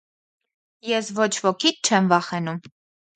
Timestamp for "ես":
0.91-1.11